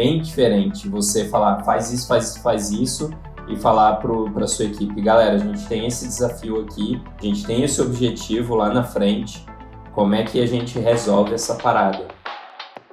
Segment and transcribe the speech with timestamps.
[0.00, 3.10] bem diferente você falar faz isso, faz isso, faz isso
[3.46, 7.62] e falar para sua equipe, galera, a gente tem esse desafio aqui, a gente tem
[7.64, 9.44] esse objetivo lá na frente,
[9.92, 12.06] como é que a gente resolve essa parada?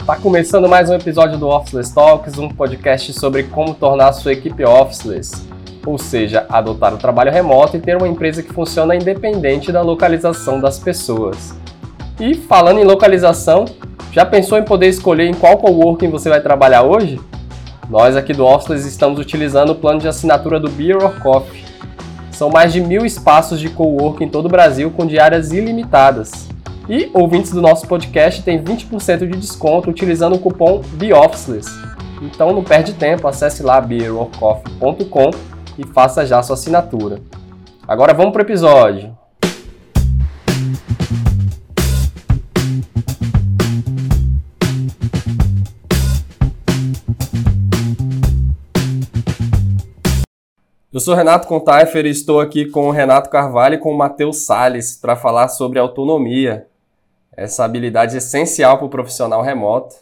[0.05, 4.33] Tá começando mais um episódio do Officeless Talks, um podcast sobre como tornar a sua
[4.33, 5.47] equipe officeless,
[5.85, 10.59] ou seja, adotar o trabalho remoto e ter uma empresa que funciona independente da localização
[10.59, 11.55] das pessoas.
[12.19, 13.65] E falando em localização,
[14.11, 17.19] já pensou em poder escolher em qual coworking você vai trabalhar hoje?
[17.87, 21.63] Nós aqui do Officeless estamos utilizando o plano de assinatura do Beer or Coffee.
[22.31, 26.47] São mais de mil espaços de coworking em todo o Brasil com diárias ilimitadas.
[26.89, 31.69] E ouvintes do nosso podcast têm 20% de desconto utilizando o cupom BeOfficeless.
[32.21, 35.31] Então não perde tempo, acesse lá beerorcoffee.com
[35.77, 37.19] e faça já sua assinatura.
[37.87, 39.16] Agora vamos para o episódio.
[50.97, 54.37] Eu sou Renato Contaifer e estou aqui com o Renato Carvalho e com o Matheus
[54.37, 56.65] Sales para falar sobre autonomia,
[57.33, 59.95] essa habilidade essencial para o profissional remoto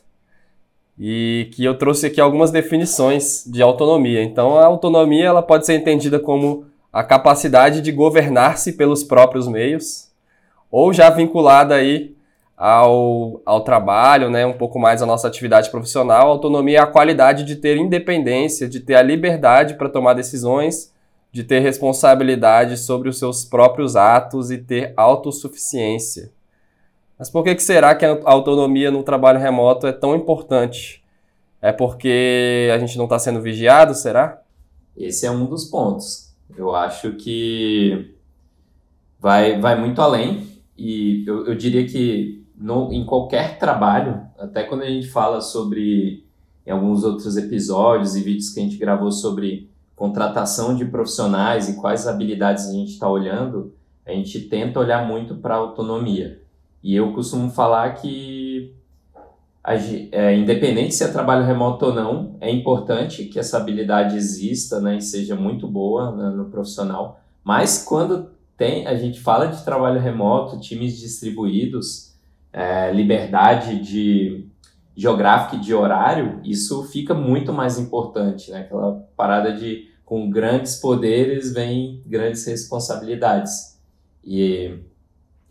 [0.97, 4.23] e que eu trouxe aqui algumas definições de autonomia.
[4.23, 10.09] Então, a autonomia ela pode ser entendida como a capacidade de governar-se pelos próprios meios
[10.71, 12.14] ou já vinculada aí
[12.57, 16.27] ao, ao trabalho, né, um pouco mais à nossa atividade profissional.
[16.27, 20.93] A autonomia é a qualidade de ter independência, de ter a liberdade para tomar decisões,
[21.31, 26.31] de ter responsabilidade sobre os seus próprios atos e ter autossuficiência.
[27.19, 31.03] Mas por que, que será que a autonomia no trabalho remoto é tão importante?
[31.61, 34.41] É porque a gente não está sendo vigiado, será?
[34.95, 36.33] Esse é um dos pontos.
[36.55, 38.15] Eu acho que
[39.19, 44.83] vai, vai muito além e eu, eu diria que no, em qualquer trabalho, até quando
[44.83, 46.25] a gente fala sobre
[46.65, 51.75] em alguns outros episódios e vídeos que a gente gravou sobre contratação de profissionais e
[51.75, 53.73] quais habilidades a gente está olhando,
[54.05, 56.41] a gente tenta olhar muito para a autonomia.
[56.83, 58.73] E eu costumo falar que,
[60.11, 64.97] é, independente se é trabalho remoto ou não, é importante que essa habilidade exista né,
[64.97, 67.19] e seja muito boa né, no profissional.
[67.43, 72.14] Mas quando tem, a gente fala de trabalho remoto, times distribuídos,
[72.55, 74.47] é, liberdade de
[74.95, 78.61] geográfica e de horário, isso fica muito mais importante, né?
[78.61, 83.77] Aquela parada de com grandes poderes vem grandes responsabilidades.
[84.23, 84.79] E,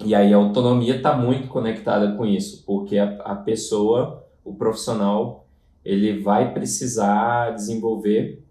[0.03, 5.47] e aí a autonomia está muito conectada com isso, porque a, a pessoa, o profissional,
[5.85, 8.43] ele vai precisar desenvolver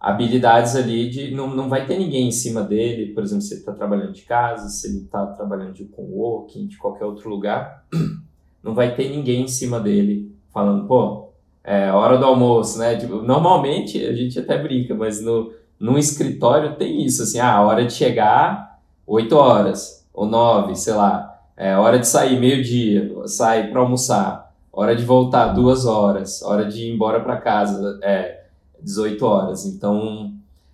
[0.00, 3.60] habilidades ali de não, não vai ter ninguém em cima dele, por exemplo, se ele
[3.60, 7.84] está trabalhando de casa, se ele está trabalhando de coworking, de qualquer outro lugar,
[8.64, 11.28] não vai ter ninguém em cima dele falando, pô,
[11.62, 12.96] é hora do almoço, né?
[12.96, 17.84] Tipo, normalmente a gente até brinca, mas no, no escritório tem isso, assim, ah, hora
[17.84, 23.80] de chegar 8 horas ou 9, sei lá, é hora de sair meio-dia, sai para
[23.80, 28.39] almoçar, hora de voltar duas horas, hora de ir embora para casa, é
[28.82, 29.66] 18 horas.
[29.66, 30.32] Então,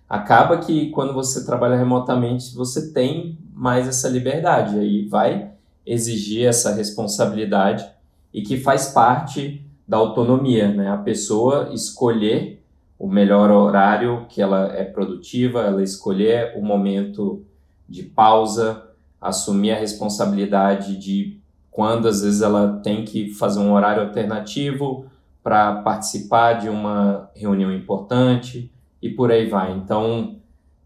[0.09, 4.77] acaba que quando você trabalha remotamente, você tem mais essa liberdade.
[4.77, 5.51] Aí vai
[5.85, 7.89] exigir essa responsabilidade
[8.33, 10.89] e que faz parte da autonomia, né?
[10.89, 12.61] A pessoa escolher
[12.99, 17.45] o melhor horário que ela é produtiva, ela escolher o momento
[17.87, 18.83] de pausa,
[19.21, 21.39] assumir a responsabilidade de
[21.71, 25.05] quando às vezes ela tem que fazer um horário alternativo
[25.47, 28.69] para participar de uma reunião importante
[29.01, 29.71] e por aí vai.
[29.77, 30.41] Então,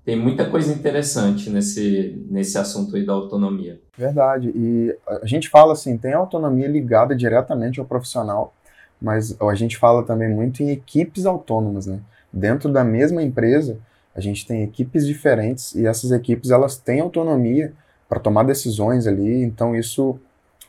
[0.05, 3.81] tem muita coisa interessante nesse, nesse assunto aí da autonomia.
[3.97, 4.51] Verdade.
[4.55, 8.53] E a gente fala assim, tem autonomia ligada diretamente ao profissional,
[9.01, 11.99] mas a gente fala também muito em equipes autônomas, né?
[12.31, 13.79] Dentro da mesma empresa,
[14.15, 17.73] a gente tem equipes diferentes e essas equipes elas têm autonomia
[18.07, 20.19] para tomar decisões ali, então isso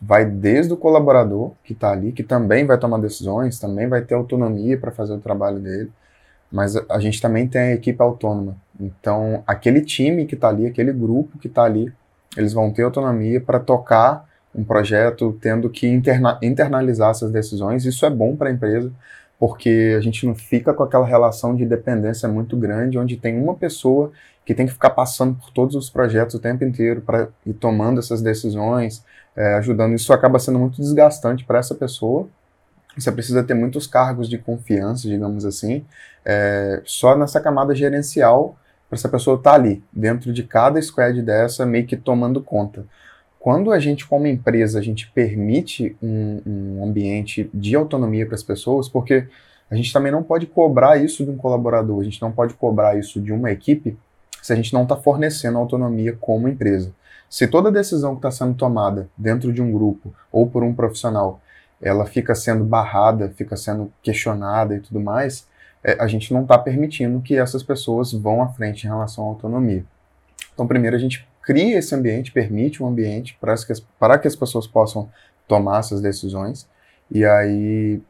[0.04, 4.14] vai desde o colaborador que está ali, que também vai tomar decisões, também vai ter
[4.14, 5.92] autonomia para fazer o trabalho dele,
[6.50, 8.56] mas a gente também tem a equipe autônoma.
[8.80, 11.92] Então, aquele time que está ali, aquele grupo que está ali,
[12.36, 17.86] eles vão ter autonomia para tocar um projeto, tendo que interna internalizar essas decisões.
[17.86, 18.92] Isso é bom para a empresa,
[19.42, 23.56] porque a gente não fica com aquela relação de dependência muito grande, onde tem uma
[23.56, 24.12] pessoa
[24.46, 27.98] que tem que ficar passando por todos os projetos o tempo inteiro para ir tomando
[27.98, 29.04] essas decisões,
[29.34, 29.96] é, ajudando.
[29.96, 32.28] Isso acaba sendo muito desgastante para essa pessoa.
[32.96, 35.84] Você precisa ter muitos cargos de confiança, digamos assim,
[36.24, 38.54] é, só nessa camada gerencial
[38.88, 42.86] para essa pessoa estar tá ali, dentro de cada squad dessa, meio que tomando conta.
[43.42, 48.42] Quando a gente, como empresa, a gente permite um, um ambiente de autonomia para as
[48.44, 49.26] pessoas, porque
[49.68, 52.96] a gente também não pode cobrar isso de um colaborador, a gente não pode cobrar
[52.96, 53.98] isso de uma equipe
[54.40, 56.94] se a gente não está fornecendo autonomia como empresa.
[57.28, 61.40] Se toda decisão que está sendo tomada dentro de um grupo ou por um profissional,
[61.80, 65.48] ela fica sendo barrada, fica sendo questionada e tudo mais,
[65.82, 69.26] é, a gente não está permitindo que essas pessoas vão à frente em relação à
[69.26, 69.84] autonomia.
[70.54, 74.28] Então, primeiro a gente cria esse ambiente, permite um ambiente para que, as, para que
[74.28, 75.10] as pessoas possam
[75.46, 76.68] tomar essas decisões.
[77.10, 78.00] E aí,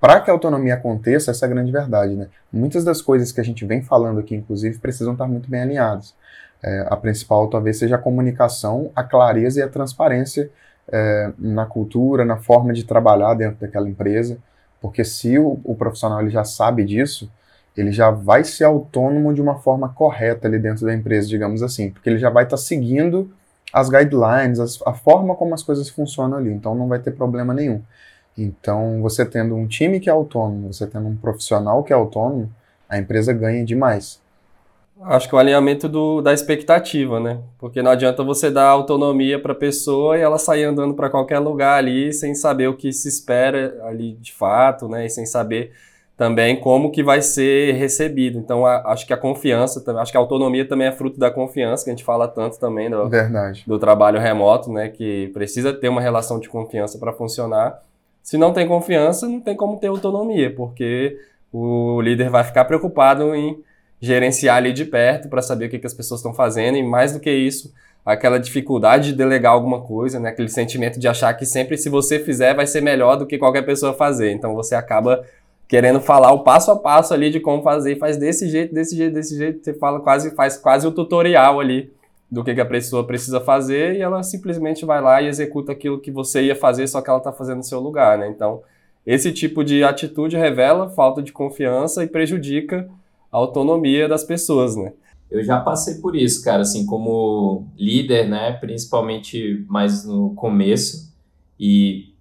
[0.00, 2.28] para que a autonomia aconteça, essa é a grande verdade, né?
[2.52, 6.14] Muitas das coisas que a gente vem falando aqui, inclusive, precisam estar muito bem alinhadas.
[6.62, 10.50] É, a principal talvez seja a comunicação, a clareza e a transparência
[10.88, 14.38] é, na cultura, na forma de trabalhar dentro daquela empresa,
[14.80, 17.30] porque se o, o profissional ele já sabe disso,
[17.76, 21.90] ele já vai ser autônomo de uma forma correta ali dentro da empresa, digamos assim,
[21.90, 23.30] porque ele já vai estar tá seguindo
[23.72, 27.52] as guidelines, as, a forma como as coisas funcionam ali, então não vai ter problema
[27.52, 27.82] nenhum.
[28.36, 32.50] Então, você tendo um time que é autônomo, você tendo um profissional que é autônomo,
[32.88, 34.22] a empresa ganha demais.
[35.02, 37.40] Acho que o alinhamento do, da expectativa, né?
[37.58, 41.40] Porque não adianta você dar autonomia para a pessoa e ela sair andando para qualquer
[41.40, 45.04] lugar ali sem saber o que se espera ali de fato, né?
[45.06, 45.72] E sem saber
[46.16, 48.38] também como que vai ser recebido.
[48.38, 51.84] Então, a, acho que a confiança, acho que a autonomia também é fruto da confiança,
[51.84, 53.64] que a gente fala tanto também do, Verdade.
[53.66, 54.88] do trabalho remoto, né?
[54.88, 57.82] Que precisa ter uma relação de confiança para funcionar.
[58.22, 61.18] Se não tem confiança, não tem como ter autonomia, porque
[61.52, 63.62] o líder vai ficar preocupado em
[64.00, 67.12] gerenciar ali de perto para saber o que, que as pessoas estão fazendo e mais
[67.12, 67.72] do que isso,
[68.04, 70.28] aquela dificuldade de delegar alguma coisa, né?
[70.28, 73.62] Aquele sentimento de achar que sempre se você fizer vai ser melhor do que qualquer
[73.62, 74.30] pessoa fazer.
[74.30, 75.24] Então você acaba
[75.68, 79.14] querendo falar o passo a passo ali de como fazer, faz desse jeito, desse jeito,
[79.14, 81.92] desse jeito, você fala quase, faz quase o tutorial ali
[82.30, 86.00] do que, que a pessoa precisa fazer e ela simplesmente vai lá e executa aquilo
[86.00, 88.28] que você ia fazer, só que ela está fazendo no seu lugar, né?
[88.28, 88.62] Então,
[89.06, 92.88] esse tipo de atitude revela falta de confiança e prejudica
[93.30, 94.92] a autonomia das pessoas, né?
[95.30, 101.12] Eu já passei por isso, cara, assim, como líder, né, principalmente mais no começo,
[101.58, 102.13] e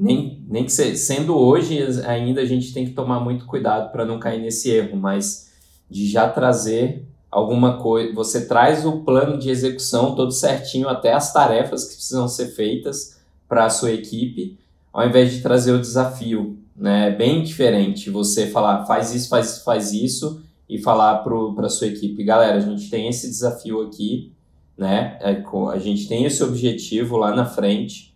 [0.00, 4.06] nem, nem que se, sendo hoje ainda a gente tem que tomar muito cuidado para
[4.06, 5.50] não cair nesse erro, mas
[5.90, 11.32] de já trazer alguma coisa, você traz o plano de execução todo certinho, até as
[11.32, 14.58] tarefas que precisam ser feitas para a sua equipe,
[14.90, 17.08] ao invés de trazer o desafio, né?
[17.08, 21.70] É bem diferente você falar, faz isso, faz isso, faz isso, e falar para a
[21.70, 24.32] sua equipe, galera, a gente tem esse desafio aqui,
[24.78, 25.18] né?
[25.20, 25.42] É,
[25.72, 28.09] a gente tem esse objetivo lá na frente,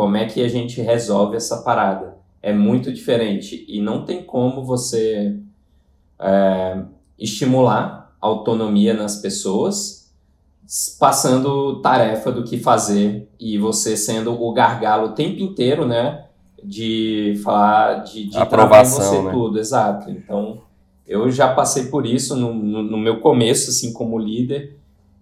[0.00, 2.16] como é que a gente resolve essa parada?
[2.40, 5.36] É muito diferente e não tem como você
[6.18, 6.78] é,
[7.18, 10.10] estimular autonomia nas pessoas
[10.98, 16.24] passando tarefa do que fazer e você sendo o gargalo o tempo inteiro, né?
[16.64, 19.30] De falar, de, de Aprovação, você né?
[19.30, 20.10] tudo, exato.
[20.10, 20.62] Então,
[21.06, 24.79] eu já passei por isso no, no, no meu começo, assim, como líder,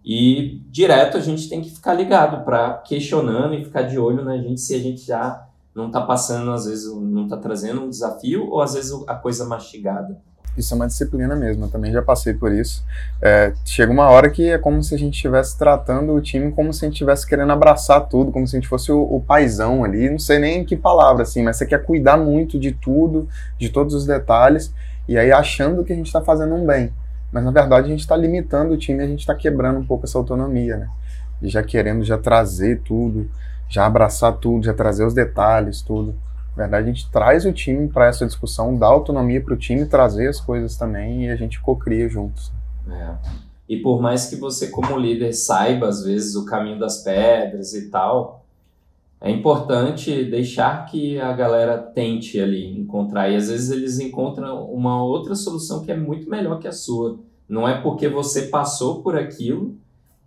[0.09, 4.39] e direto a gente tem que ficar ligado para questionando e ficar de olho na
[4.39, 8.49] gente se a gente já não está passando, às vezes não está trazendo um desafio
[8.49, 10.17] ou às vezes a coisa mastigada.
[10.57, 12.83] Isso é uma disciplina mesmo, eu também já passei por isso.
[13.21, 16.73] É, chega uma hora que é como se a gente estivesse tratando o time como
[16.73, 19.85] se a gente estivesse querendo abraçar tudo, como se a gente fosse o, o paizão
[19.85, 23.29] ali, não sei nem que palavra assim, mas você quer cuidar muito de tudo,
[23.59, 24.73] de todos os detalhes,
[25.07, 26.91] e aí achando que a gente está fazendo um bem.
[27.33, 30.07] Mas na verdade a gente está limitando o time, a gente está quebrando um pouco
[30.07, 30.89] essa autonomia, né?
[31.43, 33.31] E já querendo já trazer tudo,
[33.69, 36.15] já abraçar tudo, já trazer os detalhes, tudo.
[36.57, 39.85] Na verdade a gente traz o time para essa discussão, dá autonomia para o time
[39.87, 42.51] trazer as coisas também e a gente cocria juntos.
[42.91, 43.15] É.
[43.69, 47.91] E por mais que você como líder saiba às vezes o caminho das pedras e
[47.91, 48.45] tal,
[49.21, 53.29] é importante deixar que a galera tente ali encontrar.
[53.29, 57.19] E às vezes eles encontram uma outra solução que é muito melhor que a sua.
[57.49, 59.77] Não é porque você passou por aquilo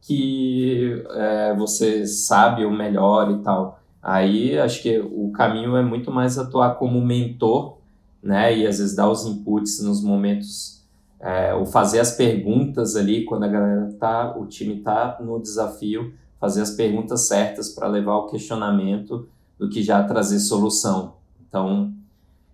[0.01, 3.79] que é, você sabe o melhor e tal.
[4.01, 7.77] Aí acho que o caminho é muito mais atuar como mentor,
[8.21, 8.57] né?
[8.57, 10.83] E às vezes dar os inputs nos momentos,
[11.19, 16.13] é, ou fazer as perguntas ali quando a galera tá, o time tá no desafio
[16.41, 19.29] fazer as perguntas certas para levar ao questionamento
[19.59, 21.13] do que já trazer solução.
[21.47, 21.93] Então,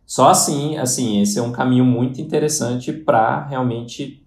[0.06, 4.22] só assim, assim, esse é um caminho muito interessante para realmente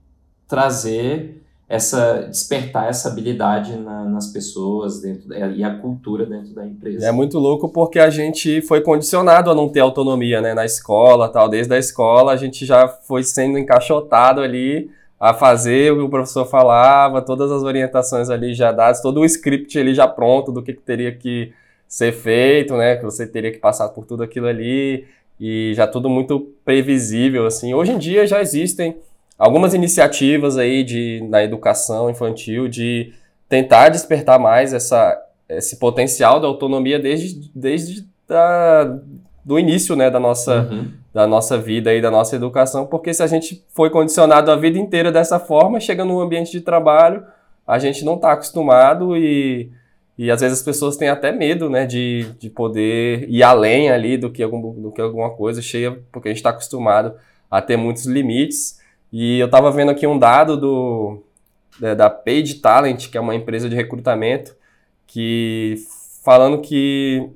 [0.49, 6.67] trazer essa despertar essa habilidade na, nas pessoas dentro da, e a cultura dentro da
[6.67, 7.07] empresa.
[7.07, 11.29] É muito louco porque a gente foi condicionado a não ter autonomia, né, na escola,
[11.29, 14.91] tal, desde a escola a gente já foi sendo encaixotado ali
[15.21, 19.25] a fazer o que o professor falava, todas as orientações ali já dadas, todo o
[19.27, 21.53] script ali já pronto do que, que teria que
[21.87, 22.97] ser feito, né?
[22.97, 25.05] Que você teria que passar por tudo aquilo ali.
[25.39, 27.75] e já tudo muito previsível, assim.
[27.75, 28.97] Hoje em dia já existem
[29.39, 33.13] algumas iniciativas aí de, na educação infantil de
[33.49, 38.99] tentar despertar mais essa, esse potencial da autonomia desde, desde da,
[39.45, 40.93] do início né, da, nossa, uhum.
[41.13, 44.79] Da nossa vida e da nossa educação, porque se a gente foi condicionado a vida
[44.79, 47.25] inteira dessa forma, chega num ambiente de trabalho,
[47.67, 49.71] a gente não está acostumado e,
[50.17, 54.17] e às vezes as pessoas têm até medo né, de, de poder ir além ali
[54.17, 57.15] do que, algum, do que alguma coisa cheia, porque a gente está acostumado
[57.51, 58.81] a ter muitos limites.
[59.13, 61.23] E eu estava vendo aqui um dado do,
[61.97, 64.55] da, Page Talent, que é uma empresa de recrutamento,
[65.07, 65.77] que
[66.25, 67.29] falando que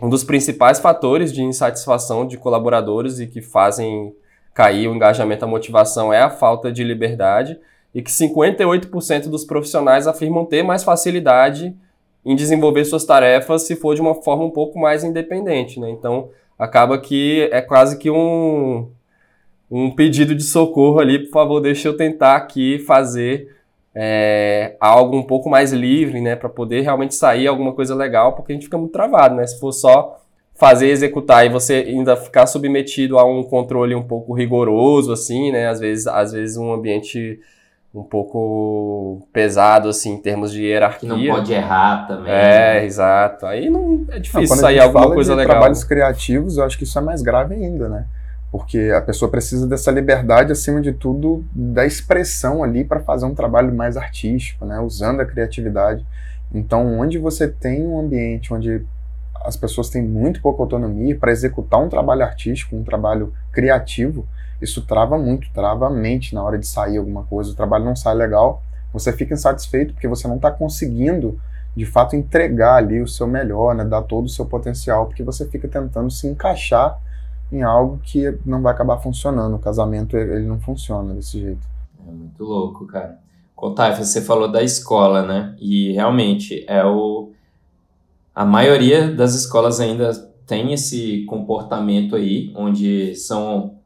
[0.00, 4.14] um dos principais fatores de insatisfação de colaboradores e que fazem
[4.54, 7.58] cair o engajamento, a motivação é a falta de liberdade
[7.94, 11.76] e que 58% dos profissionais afirmam ter mais facilidade
[12.24, 15.90] em desenvolver suas tarefas se for de uma forma um pouco mais independente, né?
[15.90, 18.90] Então, acaba que é quase que um,
[19.70, 23.56] um pedido de socorro ali, por favor, deixa eu tentar aqui fazer
[24.02, 28.50] é, algo um pouco mais livre, né, para poder realmente sair alguma coisa legal, porque
[28.50, 29.46] a gente fica muito travado, né?
[29.46, 30.18] Se for só
[30.54, 35.68] fazer executar e você ainda ficar submetido a um controle um pouco rigoroso, assim, né?
[35.68, 37.40] Às vezes, às vezes um ambiente
[37.94, 41.10] um pouco pesado, assim, em termos de hierarquia.
[41.10, 42.32] Que não pode errar também.
[42.32, 42.86] É, né?
[42.86, 43.44] exato.
[43.44, 45.56] Aí não é difícil não, sair alguma coisa legal.
[45.56, 48.06] trabalhos criativos, eu acho que isso é mais grave ainda, né?
[48.50, 53.34] Porque a pessoa precisa dessa liberdade, acima de tudo, da expressão ali para fazer um
[53.34, 56.04] trabalho mais artístico, né, usando a criatividade.
[56.52, 58.84] Então, onde você tem um ambiente onde
[59.44, 64.26] as pessoas têm muito pouca autonomia para executar um trabalho artístico, um trabalho criativo,
[64.60, 67.52] isso trava muito, trava a mente na hora de sair alguma coisa.
[67.52, 71.40] O trabalho não sai legal, você fica insatisfeito porque você não está conseguindo,
[71.74, 75.46] de fato, entregar ali o seu melhor, né, dar todo o seu potencial, porque você
[75.46, 76.98] fica tentando se encaixar
[77.52, 79.56] em algo que não vai acabar funcionando.
[79.56, 81.66] O casamento ele não funciona desse jeito.
[82.06, 83.18] É muito louco, cara.
[83.54, 85.54] Contai, você falou da escola, né?
[85.58, 87.30] E realmente é o
[88.34, 90.12] a maioria das escolas ainda
[90.46, 93.76] tem esse comportamento aí, onde são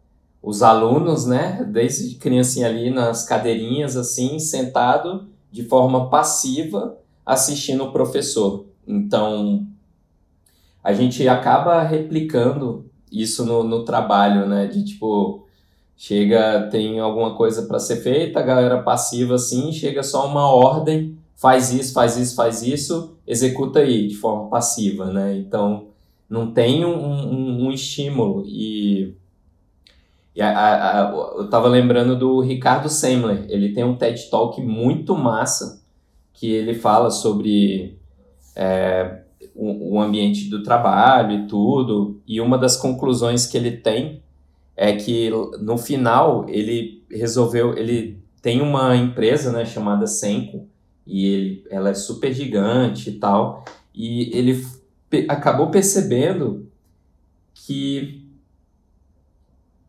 [0.42, 7.92] os alunos, né, desde criancinha ali nas cadeirinhas assim, sentado de forma passiva assistindo o
[7.92, 8.66] professor.
[8.86, 9.66] Então,
[10.82, 14.66] a gente acaba replicando isso no, no trabalho, né?
[14.66, 15.46] De tipo,
[15.96, 21.18] chega, tem alguma coisa para ser feita, a galera passiva assim, chega só uma ordem,
[21.34, 25.36] faz isso, faz isso, faz isso, executa aí, de forma passiva, né?
[25.36, 25.88] Então,
[26.28, 28.44] não tem um, um, um estímulo.
[28.46, 29.14] E,
[30.34, 34.60] e a, a, a, eu tava lembrando do Ricardo Semler, ele tem um TED Talk
[34.60, 35.82] muito massa,
[36.32, 37.96] que ele fala sobre
[38.56, 39.23] é,
[39.54, 42.20] o, o ambiente do trabalho e tudo.
[42.26, 44.22] E uma das conclusões que ele tem
[44.76, 45.30] é que
[45.60, 50.66] no final ele resolveu, ele tem uma empresa, né, chamada Senco,
[51.06, 54.66] e ele, ela é super gigante e tal, e ele
[55.08, 56.68] pe acabou percebendo
[57.54, 58.24] que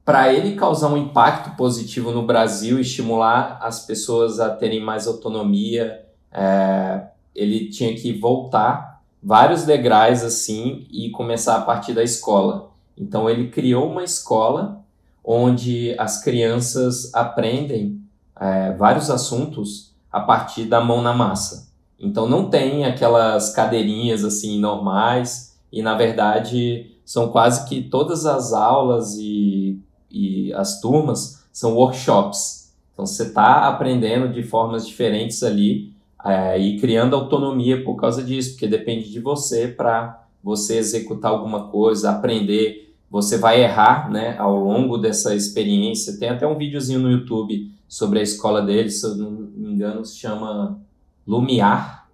[0.06, 6.06] para ele causar um impacto positivo no Brasil, estimular as pessoas a terem mais autonomia,
[6.32, 8.95] é, ele tinha que voltar
[9.26, 12.70] vários degraus assim e começar a partir da escola.
[12.96, 14.86] Então ele criou uma escola
[15.24, 18.00] onde as crianças aprendem
[18.40, 21.74] é, vários assuntos a partir da mão na massa.
[22.00, 28.54] Então não tem aquelas cadeirinhas assim normais e na verdade são quase que todas as
[28.54, 29.80] aulas e,
[30.12, 32.72] e as turmas são workshops.
[32.94, 35.95] Então você está aprendendo de formas diferentes ali
[36.26, 41.68] é, e criando autonomia por causa disso, porque depende de você para você executar alguma
[41.68, 42.96] coisa, aprender.
[43.12, 46.18] Você vai errar né, ao longo dessa experiência.
[46.18, 50.04] Tem até um videozinho no YouTube sobre a escola dele, se eu não me engano,
[50.04, 50.80] se chama
[51.28, 52.10] Lumiar.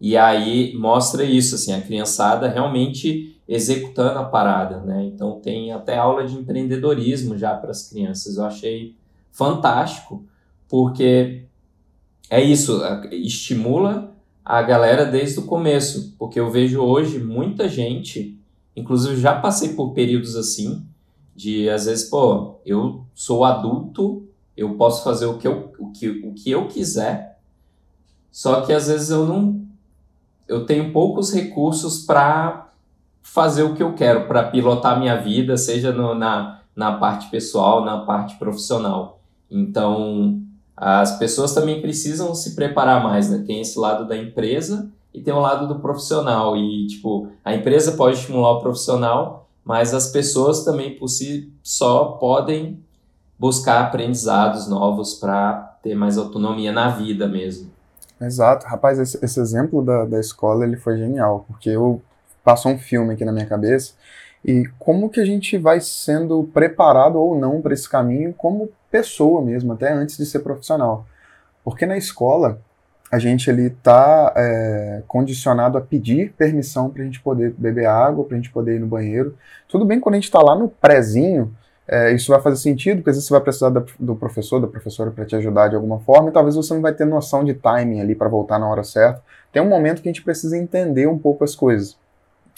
[0.00, 5.04] E aí mostra isso, assim, a criançada realmente executando a parada, né?
[5.06, 8.36] Então tem até aula de empreendedorismo já para as crianças.
[8.36, 8.94] Eu achei
[9.30, 10.24] fantástico,
[10.68, 11.44] porque
[12.30, 14.14] é isso, estimula
[14.44, 18.38] a galera desde o começo, porque eu vejo hoje muita gente,
[18.76, 20.84] inclusive já passei por períodos assim,
[21.34, 26.08] de às vezes, pô, eu sou adulto, eu posso fazer o que eu, o que,
[26.08, 27.34] o que eu quiser,
[28.34, 29.64] só que às vezes eu não.
[30.48, 32.72] Eu tenho poucos recursos para
[33.22, 37.84] fazer o que eu quero, para pilotar minha vida, seja no, na, na parte pessoal,
[37.84, 39.20] na parte profissional.
[39.48, 40.42] Então,
[40.76, 43.44] as pessoas também precisam se preparar mais, né?
[43.46, 46.56] Tem esse lado da empresa e tem o lado do profissional.
[46.56, 52.16] E, tipo, a empresa pode estimular o profissional, mas as pessoas também por si só
[52.20, 52.82] podem
[53.38, 57.70] buscar aprendizados novos para ter mais autonomia na vida mesmo.
[58.20, 58.66] Exato.
[58.66, 62.02] Rapaz, esse, esse exemplo da, da escola ele foi genial, porque eu
[62.42, 63.94] passou um filme aqui na minha cabeça
[64.44, 69.42] e como que a gente vai sendo preparado ou não para esse caminho como pessoa
[69.42, 71.04] mesmo, até antes de ser profissional.
[71.64, 72.60] Porque na escola
[73.10, 78.24] a gente ele está é, condicionado a pedir permissão para a gente poder beber água,
[78.24, 79.36] para a gente poder ir no banheiro.
[79.68, 81.52] Tudo bem quando a gente está lá no prézinho,
[81.88, 84.68] é, isso vai fazer sentido, porque às vezes você vai precisar da, do professor, da
[84.68, 87.52] professora para te ajudar de alguma forma, e talvez você não vai ter noção de
[87.52, 89.20] timing ali para voltar na hora certa.
[89.52, 91.96] Tem um momento que a gente precisa entender um pouco as coisas.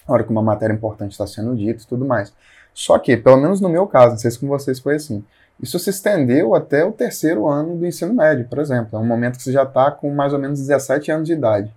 [0.07, 2.33] A hora que uma matéria importante está sendo dita e tudo mais.
[2.75, 5.25] Só que, pelo menos no meu caso, não sei se com vocês foi assim,
[5.61, 8.99] isso se estendeu até o terceiro ano do ensino médio, por exemplo.
[8.99, 11.73] É um momento que você já está com mais ou menos 17 anos de idade.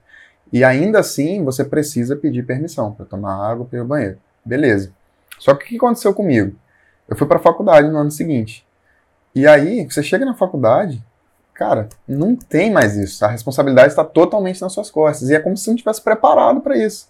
[0.52, 4.18] E ainda assim, você precisa pedir permissão para tomar água, para ir ao banheiro.
[4.44, 4.92] Beleza.
[5.38, 6.56] Só que o que aconteceu comigo?
[7.08, 8.66] Eu fui para a faculdade no ano seguinte.
[9.34, 11.04] E aí, você chega na faculdade,
[11.54, 13.24] cara, não tem mais isso.
[13.24, 15.30] A responsabilidade está totalmente nas suas costas.
[15.30, 17.08] E é como se não tivesse preparado para isso.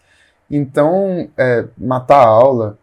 [0.52, 2.78] Então, é, matar a aula,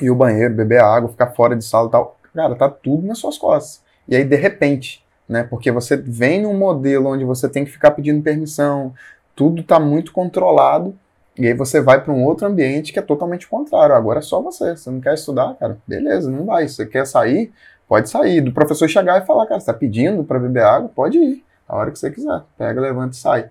[0.00, 3.18] ir ao banheiro, beber água, ficar fora de sala e tal, cara, tá tudo nas
[3.18, 3.82] suas costas.
[4.08, 7.92] E aí, de repente, né, porque você vem num modelo onde você tem que ficar
[7.92, 8.92] pedindo permissão,
[9.34, 10.94] tudo tá muito controlado,
[11.38, 13.94] e aí você vai para um outro ambiente que é totalmente contrário.
[13.94, 14.76] Agora é só você.
[14.76, 15.78] Você não quer estudar, cara?
[15.86, 16.68] Beleza, não vai.
[16.68, 17.50] Você quer sair?
[17.88, 18.42] Pode sair.
[18.42, 20.90] Do professor chegar e falar, cara, você está pedindo para beber água?
[20.94, 21.44] Pode ir.
[21.66, 22.42] A hora que você quiser.
[22.58, 23.48] Pega, levanta e sai.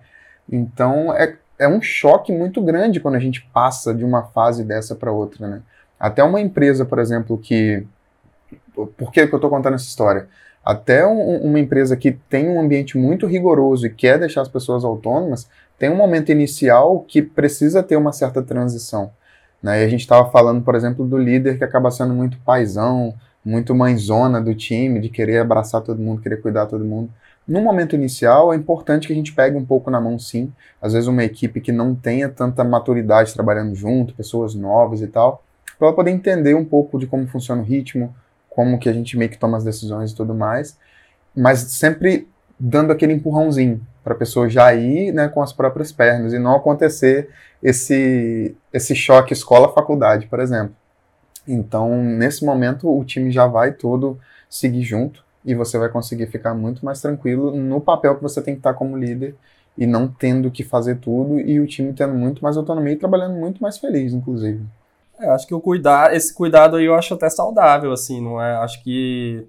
[0.48, 4.94] Então é, é um choque muito grande quando a gente passa de uma fase dessa
[4.94, 5.62] para outra, né?
[5.98, 7.84] Até uma empresa, por exemplo, que
[8.74, 10.28] por que, que eu estou contando essa história?
[10.64, 14.84] Até um, uma empresa que tem um ambiente muito rigoroso e quer deixar as pessoas
[14.84, 15.48] autônomas,
[15.78, 19.10] tem um momento inicial que precisa ter uma certa transição.
[19.62, 19.82] Né?
[19.82, 23.74] E a gente estava falando, por exemplo, do líder que acaba sendo muito paisão, muito
[23.74, 27.10] mãezona do time, de querer abraçar todo mundo, querer cuidar todo mundo.
[27.48, 30.52] No momento inicial, é importante que a gente pegue um pouco na mão, sim.
[30.80, 35.42] Às vezes, uma equipe que não tenha tanta maturidade trabalhando junto, pessoas novas e tal,
[35.78, 38.14] para ela poder entender um pouco de como funciona o ritmo,
[38.50, 40.76] como que a gente meio que toma as decisões e tudo mais,
[41.34, 46.32] mas sempre dando aquele empurrãozinho para a pessoa já ir né, com as próprias pernas
[46.32, 47.30] e não acontecer
[47.62, 50.74] esse, esse choque escola-faculdade, por exemplo.
[51.46, 56.54] Então, nesse momento, o time já vai todo seguir junto e você vai conseguir ficar
[56.54, 59.34] muito mais tranquilo no papel que você tem que estar como líder
[59.76, 63.36] e não tendo que fazer tudo e o time tendo muito mais autonomia e trabalhando
[63.36, 64.60] muito mais feliz, inclusive.
[65.20, 68.56] É, acho que o cuidar, esse cuidado aí eu acho até saudável, assim, não é?
[68.56, 69.46] Acho que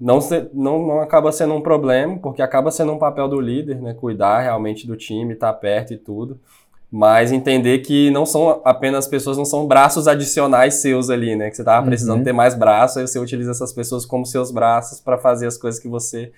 [0.00, 3.80] não, se, não, não acaba sendo um problema, porque acaba sendo um papel do líder,
[3.80, 3.94] né?
[3.94, 6.40] Cuidar realmente do time, estar tá perto e tudo.
[6.90, 11.50] Mas entender que não são apenas pessoas, não são braços adicionais seus ali, né?
[11.50, 12.24] Que você tava precisando uhum.
[12.24, 15.80] ter mais braços, aí você utiliza essas pessoas como seus braços para fazer as coisas
[15.80, 16.32] que você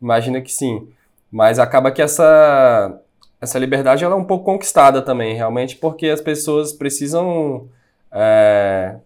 [0.00, 0.88] imagina que sim.
[1.30, 2.98] Mas acaba que essa,
[3.40, 7.68] essa liberdade ela é um pouco conquistada também, realmente, porque as pessoas precisam
[8.12, 8.96] é,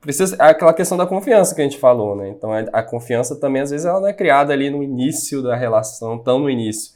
[0.00, 2.28] precisa, aquela questão da confiança que a gente falou, né?
[2.28, 5.56] Então é, a confiança também, às vezes, ela não é criada ali no início da
[5.56, 6.94] relação, tão no início.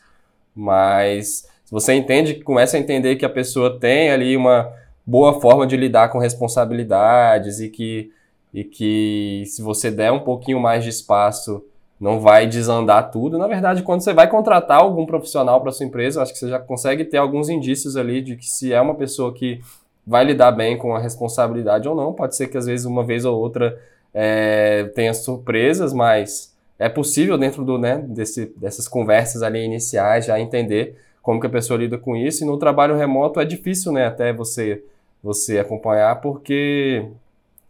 [0.55, 4.73] Mas se você entende, começa a entender que a pessoa tem ali uma
[5.07, 8.13] boa forma de lidar com responsabilidades e que,
[8.53, 11.65] e que se você der um pouquinho mais de espaço,
[12.01, 13.37] não vai desandar tudo.
[13.37, 16.59] Na verdade, quando você vai contratar algum profissional para sua empresa, acho que você já
[16.59, 19.61] consegue ter alguns indícios ali de que se é uma pessoa que
[20.07, 22.13] vai lidar bem com a responsabilidade ou não.
[22.13, 23.79] Pode ser que às vezes uma vez ou outra
[24.13, 30.41] é, tenha surpresas, mas é possível dentro do, né, desse, dessas conversas ali iniciais já
[30.41, 32.43] entender como que a pessoa lida com isso.
[32.43, 34.83] E no trabalho remoto é difícil, né, até você
[35.23, 37.07] você acompanhar porque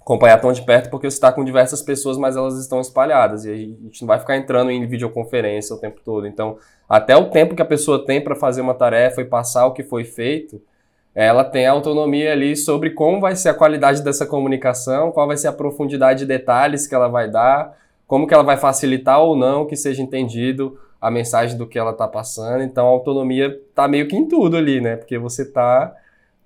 [0.00, 3.50] acompanhar tão de perto porque você está com diversas pessoas, mas elas estão espalhadas e
[3.50, 6.26] a gente não vai ficar entrando em videoconferência o tempo todo.
[6.26, 9.72] Então, até o tempo que a pessoa tem para fazer uma tarefa e passar o
[9.72, 10.60] que foi feito,
[11.14, 15.48] ela tem autonomia ali sobre como vai ser a qualidade dessa comunicação, qual vai ser
[15.48, 19.66] a profundidade de detalhes que ela vai dar, como que ela vai facilitar ou não
[19.66, 22.62] que seja entendido a mensagem do que ela está passando.
[22.62, 24.96] Então a autonomia está meio que em tudo ali, né?
[24.96, 25.94] Porque você está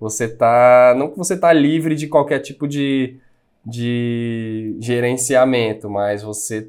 [0.01, 3.17] você tá não que você está livre de qualquer tipo de,
[3.65, 6.69] de gerenciamento, mas você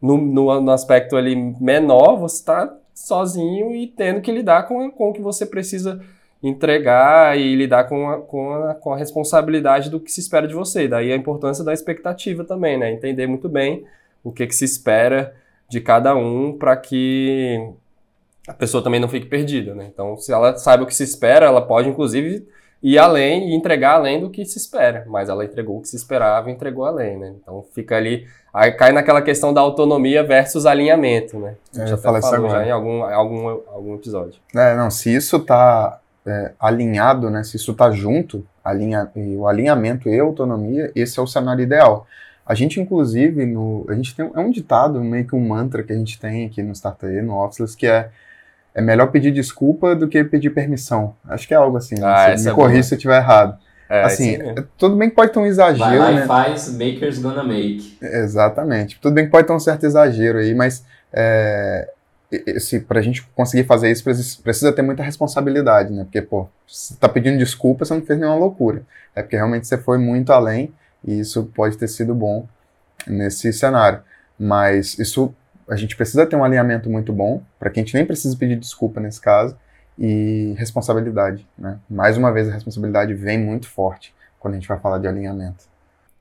[0.00, 5.10] no, no, no aspecto ali menor, você está sozinho e tendo que lidar com, com
[5.10, 6.00] o que você precisa
[6.42, 10.54] entregar e lidar com a, com, a, com a responsabilidade do que se espera de
[10.54, 10.84] você.
[10.84, 12.92] E daí a importância da expectativa também, né?
[12.92, 13.84] Entender muito bem
[14.22, 15.34] o que, que se espera
[15.68, 17.68] de cada um para que
[18.46, 19.88] a pessoa também não fique perdida, né?
[19.92, 22.46] Então, se ela sabe o que se espera, ela pode, inclusive,
[22.82, 25.04] ir além e entregar além do que se espera.
[25.08, 27.34] Mas ela entregou o que se esperava e entregou além, né?
[27.42, 28.26] Então fica ali.
[28.54, 31.56] Aí cai naquela questão da autonomia versus alinhamento, né?
[31.74, 34.40] A gente já falou já em algum, algum, algum episódio.
[34.54, 37.44] É, não, se isso tá é, alinhado, né?
[37.44, 42.06] Se isso tá junto, alinha, o alinhamento e a autonomia, esse é o cenário ideal.
[42.44, 45.92] A gente, inclusive, no, a gente tem é um ditado, meio que um mantra que
[45.92, 48.10] a gente tem aqui no Startup, no Officeless, que é
[48.76, 51.16] é melhor pedir desculpa do que pedir permissão.
[51.26, 51.94] Acho que é algo assim.
[51.94, 52.06] Né?
[52.06, 53.58] Ah, me é corrija se eu estiver errado.
[53.88, 55.78] É, assim, é tudo bem que pode ter um exagero.
[55.78, 56.24] Vai lá né?
[56.24, 57.96] e faz, makers gonna make.
[58.02, 59.00] Exatamente.
[59.00, 61.88] Tudo bem que pode ter um certo exagero aí, mas é,
[62.46, 64.04] esse, pra gente conseguir fazer isso
[64.42, 66.04] precisa ter muita responsabilidade, né?
[66.04, 68.82] Porque, pô, você tá pedindo desculpa, você não fez nenhuma loucura.
[69.14, 70.72] É porque realmente você foi muito além
[71.04, 72.46] e isso pode ter sido bom
[73.06, 74.00] nesse cenário.
[74.38, 75.34] Mas isso
[75.68, 78.56] a gente precisa ter um alinhamento muito bom, para que a gente nem precise pedir
[78.56, 79.56] desculpa nesse caso,
[79.98, 81.46] e responsabilidade.
[81.58, 81.78] Né?
[81.88, 85.64] Mais uma vez, a responsabilidade vem muito forte quando a gente vai falar de alinhamento.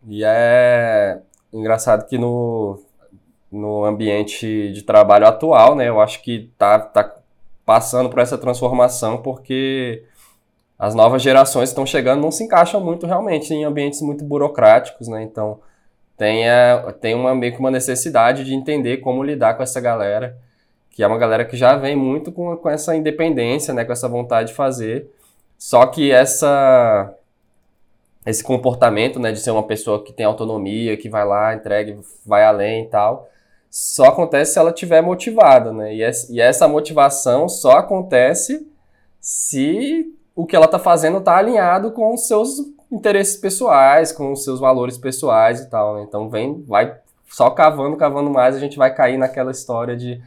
[0.08, 1.20] E é
[1.54, 2.80] engraçado que no,
[3.52, 7.16] no ambiente de trabalho atual, né, eu acho que tá, tá
[7.66, 10.04] passando por essa transformação porque
[10.78, 15.24] as novas gerações estão chegando não se encaixam muito realmente em ambientes muito burocráticos, né?
[15.24, 15.60] Então,
[16.18, 20.38] tenha, tem uma, meio que uma necessidade de entender como lidar com essa galera,
[20.90, 24.08] que é uma galera que já vem muito com, com essa independência, né, com essa
[24.08, 25.10] vontade de fazer,
[25.58, 27.14] só que essa
[28.26, 32.44] esse comportamento, né, de ser uma pessoa que tem autonomia, que vai lá, entrega, vai
[32.44, 33.30] além e tal,
[33.78, 35.94] só acontece se ela tiver motivada, né?
[35.94, 38.66] E, e essa motivação só acontece
[39.20, 42.52] se o que ela está fazendo está alinhado com os seus
[42.90, 45.96] interesses pessoais, com os seus valores pessoais e tal.
[45.96, 46.06] Né?
[46.08, 50.22] Então vem, vai só cavando, cavando mais, a gente vai cair naquela história de,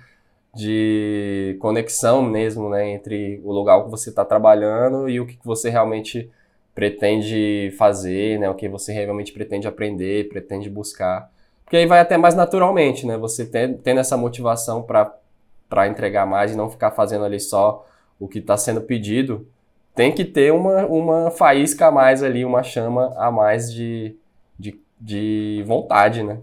[0.55, 5.71] de conexão mesmo, né, entre o lugar que você está trabalhando e o que você
[5.71, 6.31] realmente
[6.75, 11.31] pretende fazer, né, o que você realmente pretende aprender, pretende buscar.
[11.69, 16.57] Porque aí vai até mais naturalmente, né, você tendo essa motivação para entregar mais e
[16.57, 17.87] não ficar fazendo ali só
[18.19, 19.47] o que está sendo pedido,
[19.95, 24.17] tem que ter uma, uma faísca a mais ali, uma chama a mais de,
[24.59, 26.41] de, de vontade, né?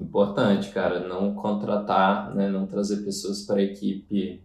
[0.00, 4.40] Importante, cara, não contratar, né, não trazer pessoas para a equipe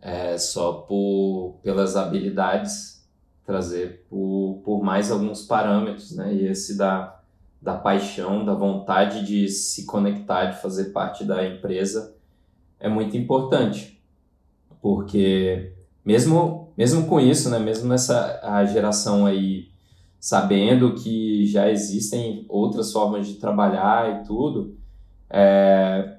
[0.00, 3.04] é, só por, pelas habilidades,
[3.44, 6.32] trazer por, por mais alguns parâmetros, né?
[6.32, 7.17] E esse da,
[7.60, 12.16] da paixão, da vontade de se conectar, de fazer parte da empresa
[12.80, 14.00] é muito importante,
[14.80, 15.72] porque
[16.04, 19.68] mesmo, mesmo com isso, né, mesmo nessa a geração aí
[20.20, 24.76] sabendo que já existem outras formas de trabalhar e tudo,
[25.30, 26.16] é,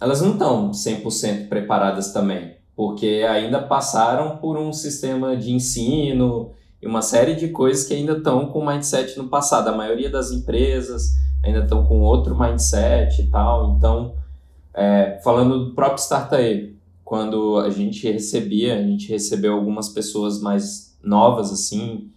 [0.00, 6.52] elas não estão 100% preparadas também, porque ainda passaram por um sistema de ensino
[6.82, 9.68] e uma série de coisas que ainda estão com mindset no passado.
[9.68, 11.14] A maioria das empresas
[11.44, 13.76] ainda estão com outro mindset e tal.
[13.76, 14.14] Então,
[14.74, 20.96] é, falando do próprio Startup, quando a gente recebia, a gente recebeu algumas pessoas mais
[21.02, 22.10] novas, assim,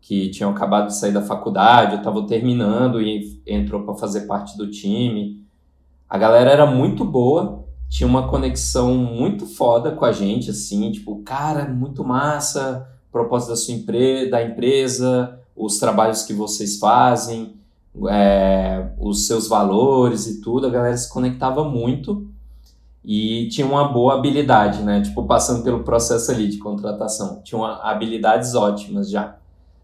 [0.00, 4.70] que tinham acabado de sair da faculdade, estavam terminando e entrou para fazer parte do
[4.70, 5.44] time.
[6.08, 11.22] A galera era muito boa, tinha uma conexão muito foda com a gente, assim, tipo,
[11.22, 17.54] cara, muito massa, propósito da sua empresa, da empresa, os trabalhos que vocês fazem,
[18.08, 22.28] é, os seus valores e tudo, a galera se conectava muito
[23.04, 25.00] e tinha uma boa habilidade, né?
[25.00, 27.40] Tipo, passando pelo processo ali de contratação.
[27.42, 29.36] Tinham habilidades ótimas já.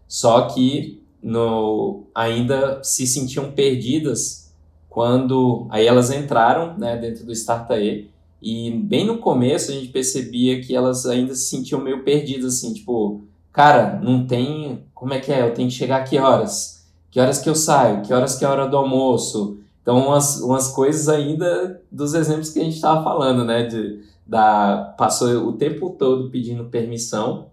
[0.07, 4.53] Só que no, ainda se sentiam perdidas
[4.87, 8.11] quando aí elas entraram né, dentro do Startae
[8.45, 12.75] e bem no começo a gente percebia que elas ainda se sentiam meio perdidas, assim,
[12.75, 14.83] tipo, cara, não tem.
[14.93, 15.41] Como é que é?
[15.41, 16.85] Eu tenho que chegar a que horas?
[17.09, 18.03] Que horas que eu saio?
[18.03, 19.57] Que horas que é a hora do almoço?
[19.81, 23.63] Então, umas, umas coisas ainda dos exemplos que a gente estava falando, né?
[23.63, 27.47] De, da, passou o tempo todo pedindo permissão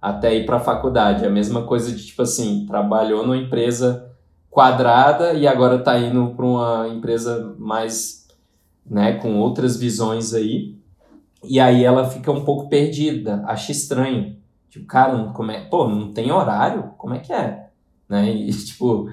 [0.00, 1.26] até ir para a faculdade.
[1.26, 4.10] A mesma coisa de, tipo assim, trabalhou numa empresa
[4.50, 8.17] quadrada e agora está indo para uma empresa mais,
[8.90, 10.76] né, com outras visões aí.
[11.44, 14.36] E aí ela fica um pouco perdida, acha estranho.
[14.68, 16.92] Tipo, cara, como é, pô, não tem horário?
[16.98, 17.68] Como é que é?
[18.08, 18.30] Né?
[18.30, 19.08] E, tipo,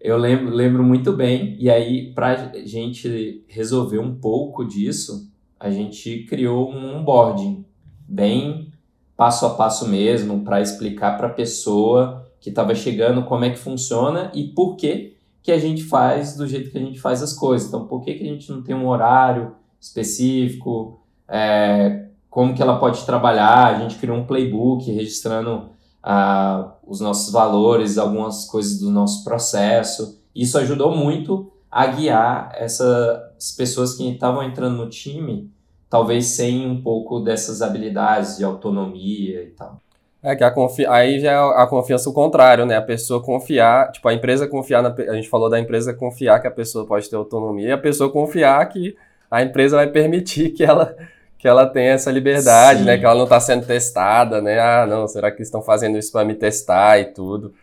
[0.00, 5.70] eu lembro, lembro muito bem, e aí, para a gente resolver um pouco disso, a
[5.70, 7.64] gente criou um onboarding
[8.08, 8.72] bem
[9.16, 13.58] passo a passo mesmo, para explicar para a pessoa que estava chegando como é que
[13.58, 17.32] funciona e por que, que a gente faz do jeito que a gente faz as
[17.32, 17.68] coisas.
[17.68, 22.78] Então, por que, que a gente não tem um horário específico, é, como que ela
[22.78, 25.70] pode trabalhar, a gente criou um playbook registrando
[26.02, 30.20] a, os nossos valores, algumas coisas do nosso processo.
[30.34, 35.50] Isso ajudou muito a guiar essas pessoas que estavam entrando no time,
[35.88, 39.80] talvez sem um pouco dessas habilidades de autonomia e tal.
[40.22, 40.84] É que a confi...
[40.86, 42.76] aí já é a confiança o contrário, né?
[42.76, 44.94] A pessoa confiar, tipo, a empresa confiar na...
[45.08, 48.10] A gente falou da empresa confiar que a pessoa pode ter autonomia e a pessoa
[48.10, 48.96] confiar que
[49.30, 50.94] a empresa vai permitir que ela,
[51.38, 52.84] que ela tenha essa liberdade, né?
[52.84, 52.90] Sim.
[52.90, 52.98] né?
[52.98, 54.58] Que ela não está sendo testada, né?
[54.60, 57.54] Ah, não, será que estão fazendo isso para me testar e tudo?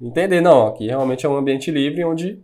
[0.00, 2.38] Entender, não, aqui realmente é um ambiente livre onde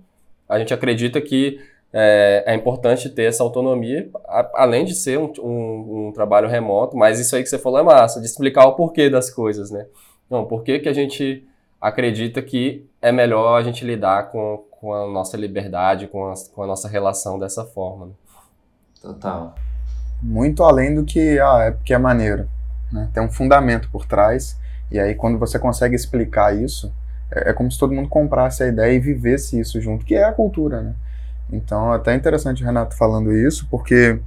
[0.48, 1.60] a gente acredita que
[1.92, 6.96] é, é importante ter essa autonomia, a, além de ser um, um, um, trabalho remoto,
[6.96, 9.86] mas isso aí que você falou é massa, de explicar o porquê das coisas, né?
[10.30, 11.46] Não, por que, que a gente
[11.82, 16.62] acredita que é melhor a gente lidar com, com a nossa liberdade, com a, com
[16.62, 18.06] a nossa relação dessa forma.
[18.06, 18.12] Né?
[19.02, 19.54] Total.
[20.22, 22.48] Muito além do que, ah, é porque é maneiro.
[22.92, 23.10] Né?
[23.12, 24.56] Tem um fundamento por trás,
[24.92, 26.92] e aí quando você consegue explicar isso,
[27.32, 30.22] é, é como se todo mundo comprasse a ideia e vivesse isso junto, que é
[30.22, 30.94] a cultura, né?
[31.52, 34.18] Então, é até interessante o Renato falando isso, porque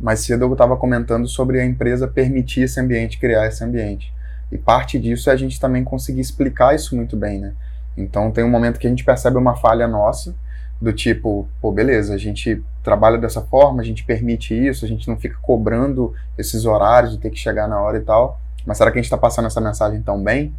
[0.00, 4.12] mais cedo eu estava comentando sobre a empresa permitir esse ambiente, criar esse ambiente.
[4.50, 7.52] E parte disso é a gente também conseguir explicar isso muito bem, né?
[7.96, 10.34] Então, tem um momento que a gente percebe uma falha nossa,
[10.80, 15.06] do tipo, pô, beleza, a gente trabalha dessa forma, a gente permite isso, a gente
[15.06, 18.90] não fica cobrando esses horários de ter que chegar na hora e tal, mas será
[18.90, 20.52] que a gente está passando essa mensagem tão bem?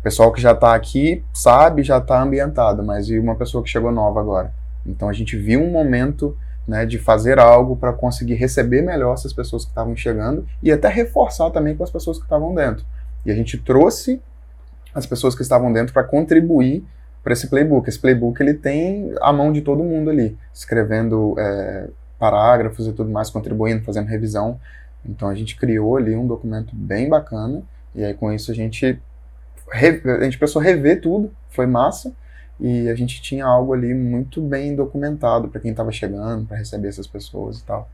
[0.00, 3.70] O pessoal que já está aqui sabe, já está ambientado, mas e uma pessoa que
[3.70, 4.52] chegou nova agora?
[4.88, 9.32] Então a gente viu um momento né, de fazer algo para conseguir receber melhor essas
[9.32, 12.84] pessoas que estavam chegando e até reforçar também com as pessoas que estavam dentro.
[13.24, 14.20] E a gente trouxe
[14.94, 16.84] as pessoas que estavam dentro para contribuir
[17.22, 17.88] para esse playbook.
[17.88, 23.10] Esse playbook ele tem a mão de todo mundo ali, escrevendo é, parágrafos e tudo
[23.10, 24.60] mais, contribuindo, fazendo revisão.
[25.04, 27.62] Então a gente criou ali um documento bem bacana
[27.94, 29.00] e aí com isso a gente
[29.70, 32.12] a gente precisou rever tudo, foi massa
[32.60, 36.88] e a gente tinha algo ali muito bem documentado para quem estava chegando, para receber
[36.88, 37.88] essas pessoas e tal.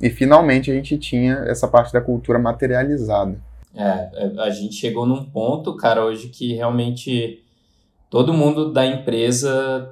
[0.00, 3.40] E finalmente a gente tinha essa parte da cultura materializada.
[3.74, 7.42] É, é, a gente chegou num ponto, cara, hoje que realmente
[8.08, 9.90] todo mundo da empresa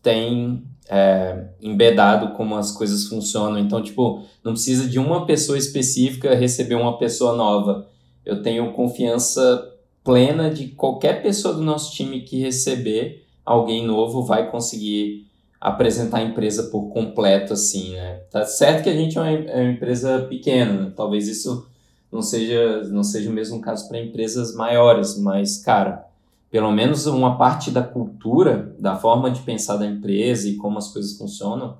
[0.00, 3.58] tem é, embedado como as coisas funcionam.
[3.58, 7.88] Então, tipo, não precisa de uma pessoa específica receber uma pessoa nova.
[8.24, 9.72] Eu tenho confiança
[10.04, 15.26] plena de qualquer pessoa do nosso time que receber alguém novo vai conseguir
[15.60, 18.20] apresentar a empresa por completo, assim, né?
[18.30, 20.92] Tá certo que a gente é uma, é uma empresa pequena, né?
[20.94, 21.66] talvez isso
[22.12, 26.06] não seja, não seja o mesmo caso para empresas maiores, mas, cara,
[26.50, 30.92] pelo menos uma parte da cultura, da forma de pensar da empresa e como as
[30.92, 31.78] coisas funcionam,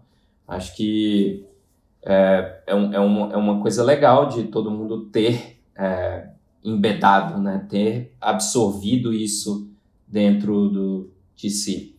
[0.48, 1.44] acho que
[2.02, 6.28] é, é, um, é, uma, é uma coisa legal de todo mundo ter é,
[6.64, 7.66] embedado, né?
[7.68, 9.68] ter absorvido isso
[10.08, 11.94] dentro do, de si.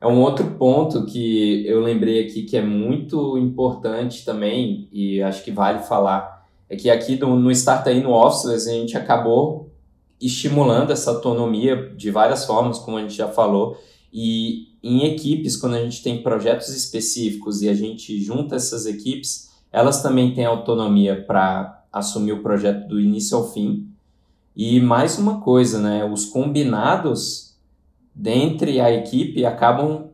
[0.00, 5.42] É um outro ponto que eu lembrei aqui que é muito importante também, e acho
[5.42, 9.70] que vale falar, é que aqui no, no Startup no Officeless a gente acabou
[10.20, 13.76] estimulando essa autonomia de várias formas, como a gente já falou,
[14.12, 19.50] e em equipes, quando a gente tem projetos específicos e a gente junta essas equipes,
[19.72, 23.88] elas também têm autonomia para assumir o projeto do início ao fim.
[24.56, 26.04] E mais uma coisa, né?
[26.04, 27.47] Os combinados
[28.18, 30.08] dentre a equipe acabam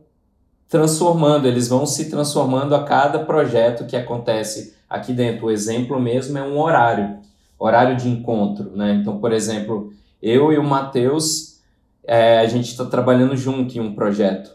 [0.69, 5.47] transformando, eles vão se transformando a cada projeto que acontece aqui dentro.
[5.47, 7.17] O exemplo mesmo é um horário,
[7.57, 8.99] horário de encontro, né?
[9.01, 9.91] Então, por exemplo,
[10.21, 11.59] eu e o Matheus,
[12.03, 14.51] é, a gente está trabalhando junto em um projeto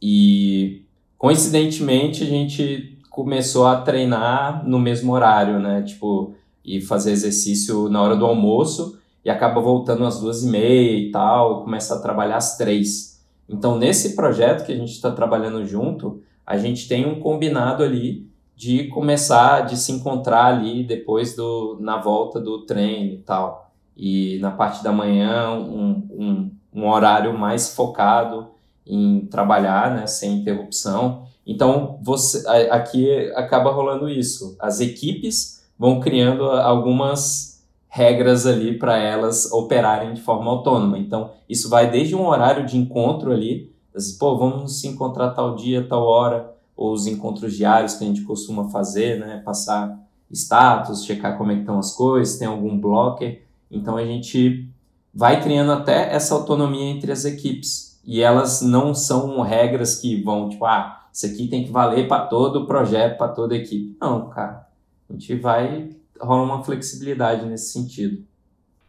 [0.00, 0.82] e
[1.18, 5.82] coincidentemente a gente começou a treinar no mesmo horário, né?
[5.82, 10.98] Tipo, e fazer exercício na hora do almoço e acaba voltando às duas e meia
[10.98, 13.24] e tal, e começa a trabalhar às três.
[13.48, 18.28] Então, nesse projeto que a gente está trabalhando junto, a gente tem um combinado ali
[18.56, 23.70] de começar, de se encontrar ali depois do, na volta do treino e tal.
[23.96, 28.48] E na parte da manhã, um, um, um horário mais focado
[28.86, 31.24] em trabalhar, né, sem interrupção.
[31.46, 34.56] Então, você aqui acaba rolando isso.
[34.60, 37.53] As equipes vão criando algumas
[37.94, 40.98] regras ali para elas operarem de forma autônoma.
[40.98, 43.72] Então, isso vai desde um horário de encontro ali,
[44.18, 48.22] pô, vamos se encontrar tal dia, tal hora, ou os encontros diários que a gente
[48.22, 49.96] costuma fazer, né, passar
[50.28, 53.42] status, checar como é que estão as coisas, tem algum blocker.
[53.70, 54.68] Então, a gente
[55.14, 58.00] vai criando até essa autonomia entre as equipes.
[58.04, 62.26] E elas não são regras que vão, tipo, ah, isso aqui tem que valer para
[62.26, 63.96] todo o projeto, para toda a equipe.
[64.00, 64.66] Não, cara.
[65.08, 68.24] A gente vai rola uma flexibilidade nesse sentido.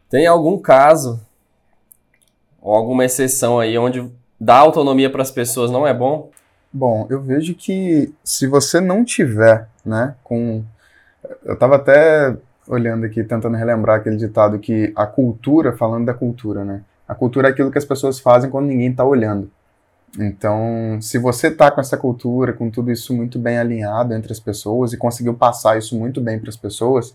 [0.08, 1.20] Tem algum caso
[2.60, 4.10] ou alguma exceção aí onde
[4.40, 6.30] dar autonomia para as pessoas não é bom?
[6.72, 10.64] Bom, eu vejo que se você não tiver, né, com
[11.44, 12.36] eu estava até
[12.68, 16.82] olhando aqui, tentando relembrar aquele ditado que a cultura, falando da cultura, né?
[17.06, 19.50] A cultura é aquilo que as pessoas fazem quando ninguém está olhando.
[20.18, 24.40] Então, se você está com essa cultura, com tudo isso muito bem alinhado entre as
[24.40, 27.14] pessoas e conseguiu passar isso muito bem para as pessoas,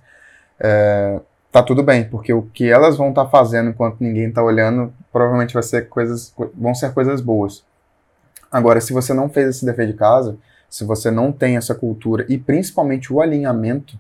[0.60, 1.20] é,
[1.52, 4.94] tá tudo bem, porque o que elas vão estar tá fazendo enquanto ninguém está olhando,
[5.12, 7.64] provavelmente vai ser coisas, vão ser coisas boas.
[8.52, 10.38] Agora, se você não fez esse dever de casa,
[10.70, 13.98] se você não tem essa cultura e principalmente o alinhamento,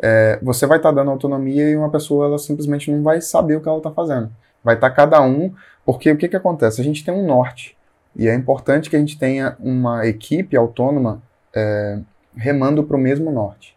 [0.00, 3.56] é, você vai estar tá dando autonomia e uma pessoa ela simplesmente não vai saber
[3.56, 4.30] o que ela está fazendo.
[4.64, 5.52] Vai estar tá cada um,
[5.84, 6.80] porque o que, que acontece?
[6.80, 7.77] A gente tem um norte
[8.18, 11.22] e é importante que a gente tenha uma equipe autônoma
[11.54, 12.00] é,
[12.36, 13.76] remando para o mesmo norte.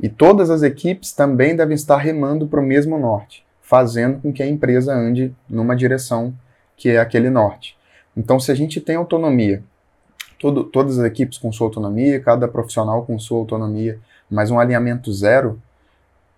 [0.00, 4.42] E todas as equipes também devem estar remando para o mesmo norte, fazendo com que
[4.42, 6.34] a empresa ande numa direção
[6.74, 7.76] que é aquele norte.
[8.16, 9.62] Então, se a gente tem autonomia,
[10.40, 15.12] todo, todas as equipes com sua autonomia, cada profissional com sua autonomia, mas um alinhamento
[15.12, 15.60] zero,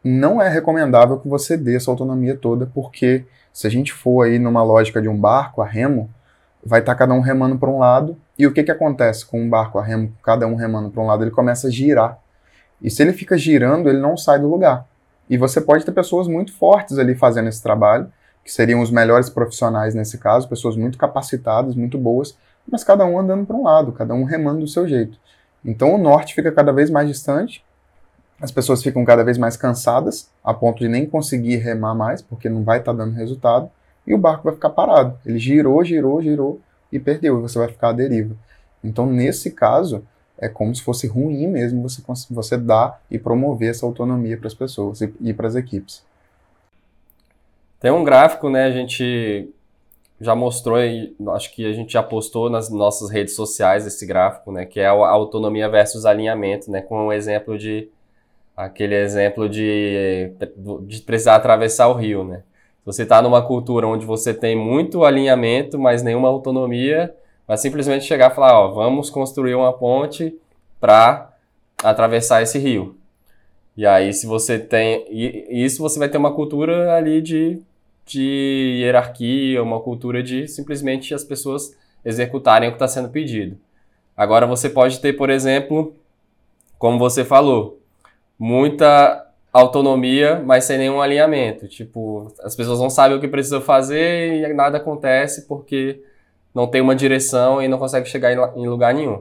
[0.02, 4.38] não é recomendável que você dê essa autonomia toda, porque se a gente for aí
[4.40, 6.10] numa lógica de um barco a remo,
[6.64, 9.40] vai estar tá cada um remando para um lado, e o que, que acontece com
[9.40, 11.24] um barco a remo, cada um remando para um lado?
[11.24, 12.18] Ele começa a girar.
[12.81, 14.87] E se ele fica girando, ele não sai do lugar.
[15.29, 18.12] E você pode ter pessoas muito fortes ali fazendo esse trabalho,
[18.44, 22.37] que seriam os melhores profissionais nesse caso, pessoas muito capacitadas, muito boas,
[22.70, 25.18] mas cada um andando para um lado, cada um remando do seu jeito.
[25.64, 27.64] Então o norte fica cada vez mais distante
[28.40, 32.48] as pessoas ficam cada vez mais cansadas, a ponto de nem conseguir remar mais, porque
[32.48, 33.70] não vai estar tá dando resultado,
[34.06, 35.18] e o barco vai ficar parado.
[35.24, 36.60] Ele girou, girou, girou
[36.92, 38.36] e perdeu, e você vai ficar à deriva.
[38.82, 40.04] Então, nesse caso,
[40.38, 44.54] é como se fosse ruim mesmo você, você dar e promover essa autonomia para as
[44.54, 46.04] pessoas e, e para as equipes.
[47.80, 48.64] Tem um gráfico, né?
[48.64, 49.48] A gente
[50.20, 50.78] já mostrou,
[51.34, 54.64] acho que a gente já postou nas nossas redes sociais esse gráfico, né?
[54.64, 56.80] Que é a autonomia versus alinhamento, né?
[56.80, 57.88] Com um exemplo de
[58.56, 60.32] aquele exemplo de,
[60.82, 62.42] de precisar atravessar o rio, né?
[62.84, 67.14] Você está numa cultura onde você tem muito alinhamento, mas nenhuma autonomia,
[67.46, 70.36] vai simplesmente chegar e falar, ó, vamos construir uma ponte
[70.80, 71.32] para
[71.82, 72.96] atravessar esse rio.
[73.76, 77.60] E aí, se você tem isso, você vai ter uma cultura ali de,
[78.06, 83.58] de hierarquia, uma cultura de simplesmente as pessoas executarem o que está sendo pedido.
[84.16, 85.94] Agora, você pode ter, por exemplo,
[86.78, 87.80] como você falou,
[88.38, 89.23] muita
[89.54, 91.68] autonomia, mas sem nenhum alinhamento.
[91.68, 96.02] Tipo, as pessoas não sabem o que precisam fazer e nada acontece porque
[96.52, 99.20] não tem uma direção e não consegue chegar em lugar nenhum.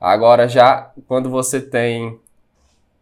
[0.00, 2.18] Agora, já quando você tem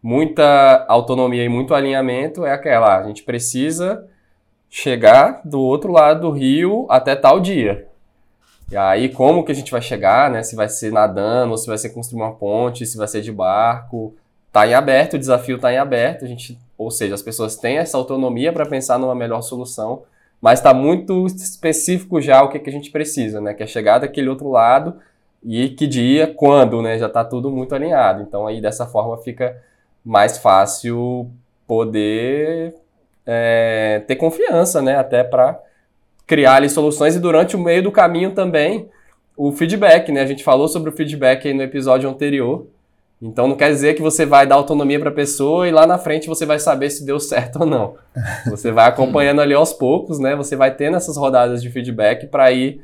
[0.03, 4.07] muita autonomia e muito alinhamento, é aquela, a gente precisa
[4.69, 7.87] chegar do outro lado do rio até tal dia.
[8.71, 10.43] E aí, como que a gente vai chegar, né?
[10.43, 14.15] Se vai ser nadando, se vai ser construir uma ponte, se vai ser de barco,
[14.51, 17.77] está em aberto, o desafio está em aberto, a gente, ou seja, as pessoas têm
[17.77, 20.03] essa autonomia para pensar numa melhor solução,
[20.41, 23.53] mas está muito específico já o que, que a gente precisa, né?
[23.53, 24.95] Que é chegar daquele outro lado
[25.41, 26.99] e que dia, quando, né?
[26.99, 28.23] Já está tudo muito alinhado.
[28.23, 29.55] Então aí dessa forma fica
[30.03, 31.31] mais fácil
[31.65, 32.75] poder
[33.25, 34.97] é, ter confiança, né?
[34.97, 35.61] Até para
[36.27, 38.89] criar ali soluções e durante o meio do caminho também
[39.37, 40.21] o feedback, né?
[40.21, 42.67] A gente falou sobre o feedback aí no episódio anterior.
[43.21, 45.99] Então não quer dizer que você vai dar autonomia para a pessoa e lá na
[45.99, 47.95] frente você vai saber se deu certo ou não.
[48.47, 50.35] Você vai acompanhando ali aos poucos, né?
[50.35, 52.81] Você vai tendo essas rodadas de feedback para ir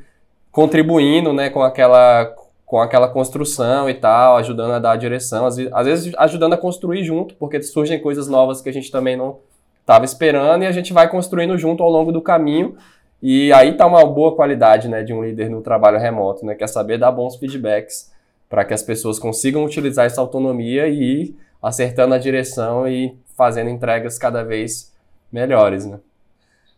[0.52, 2.34] contribuindo, né, com aquela
[2.65, 6.52] com aquela construção e tal, ajudando a dar a direção, às vezes, às vezes ajudando
[6.52, 9.38] a construir junto, porque surgem coisas novas que a gente também não
[9.80, 12.76] estava esperando e a gente vai construindo junto ao longo do caminho.
[13.23, 16.63] E aí tá uma boa qualidade, né, de um líder no trabalho remoto, né, que
[16.63, 18.12] é saber dar bons feedbacks
[18.49, 23.69] para que as pessoas consigam utilizar essa autonomia e ir acertando a direção e fazendo
[23.69, 24.93] entregas cada vez
[25.31, 25.86] melhores.
[25.86, 25.99] Né?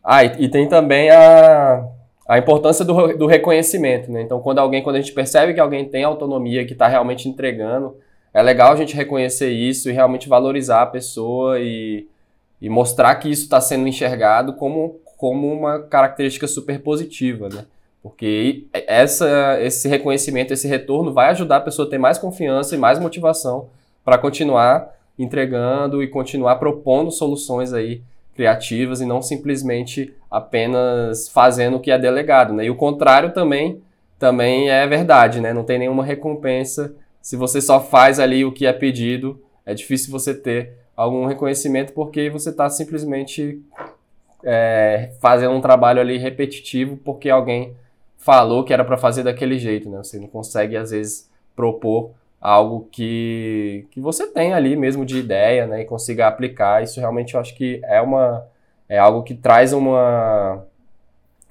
[0.03, 1.85] Ah, e, e tem também a,
[2.27, 4.11] a importância do, do reconhecimento.
[4.11, 4.21] Né?
[4.21, 7.95] Então, quando alguém, quando a gente percebe que alguém tem autonomia, que está realmente entregando,
[8.33, 12.07] é legal a gente reconhecer isso e realmente valorizar a pessoa e,
[12.61, 17.49] e mostrar que isso está sendo enxergado como, como uma característica super positiva.
[17.49, 17.65] Né?
[18.01, 22.77] Porque essa, esse reconhecimento, esse retorno vai ajudar a pessoa a ter mais confiança e
[22.77, 23.67] mais motivação
[24.05, 28.01] para continuar entregando e continuar propondo soluções aí
[28.33, 32.65] criativas e não simplesmente apenas fazendo o que é delegado, né?
[32.65, 33.81] E o contrário também
[34.17, 35.53] também é verdade, né?
[35.53, 40.11] Não tem nenhuma recompensa se você só faz ali o que é pedido, é difícil
[40.11, 43.61] você ter algum reconhecimento porque você está simplesmente
[44.43, 47.75] é, fazendo um trabalho ali repetitivo porque alguém
[48.19, 49.97] falou que era para fazer daquele jeito, né?
[49.97, 55.65] Você não consegue às vezes propor algo que, que você tem ali mesmo de ideia,
[55.65, 56.83] né, e consiga aplicar.
[56.83, 58.45] Isso realmente eu acho que é uma
[58.87, 60.63] é algo que traz uma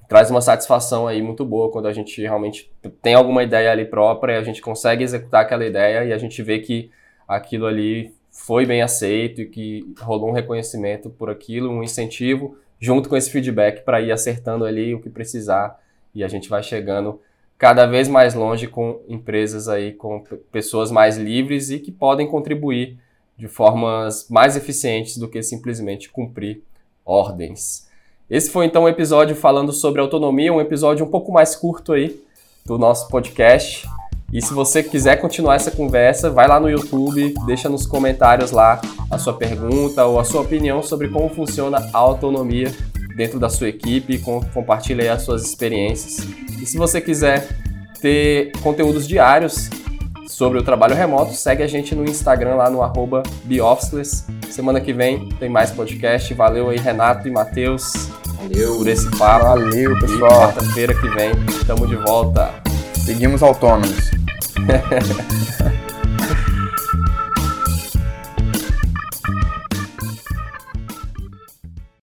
[0.07, 4.33] traz uma satisfação aí muito boa quando a gente realmente tem alguma ideia ali própria
[4.33, 6.91] e a gente consegue executar aquela ideia e a gente vê que
[7.27, 13.07] aquilo ali foi bem aceito e que rolou um reconhecimento por aquilo, um incentivo junto
[13.09, 15.77] com esse feedback para ir acertando ali o que precisar
[16.13, 17.19] e a gente vai chegando
[17.57, 22.97] cada vez mais longe com empresas aí, com pessoas mais livres e que podem contribuir
[23.37, 26.61] de formas mais eficientes do que simplesmente cumprir
[27.05, 27.87] ordens.
[28.29, 32.21] Esse foi então um episódio falando sobre autonomia, um episódio um pouco mais curto aí
[32.65, 33.87] do nosso podcast.
[34.31, 38.79] E se você quiser continuar essa conversa, vai lá no YouTube, deixa nos comentários lá
[39.09, 42.71] a sua pergunta ou a sua opinião sobre como funciona a autonomia
[43.19, 44.17] dentro da sua equipe,
[44.53, 46.25] compartilhe aí as suas experiências.
[46.61, 47.45] E se você quiser
[48.01, 49.69] ter conteúdos diários
[50.25, 53.23] sobre o trabalho remoto, segue a gente no Instagram lá no arroba
[54.49, 56.33] Semana que vem tem mais podcast.
[56.33, 57.91] Valeu aí, Renato e Matheus.
[58.37, 58.77] Valeu.
[58.77, 59.47] Por esse papo.
[59.47, 60.53] Valeu, pessoal.
[60.53, 62.53] quarta-feira que vem, estamos de volta.
[63.05, 64.11] Seguimos autônomos.